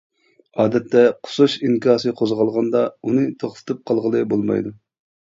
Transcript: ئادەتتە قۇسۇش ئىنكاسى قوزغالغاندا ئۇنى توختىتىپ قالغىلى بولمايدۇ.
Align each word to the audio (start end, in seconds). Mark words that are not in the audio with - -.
ئادەتتە 0.63 1.03
قۇسۇش 1.27 1.59
ئىنكاسى 1.69 2.15
قوزغالغاندا 2.23 2.85
ئۇنى 3.05 3.31
توختىتىپ 3.47 3.89
قالغىلى 3.89 4.29
بولمايدۇ. 4.37 4.79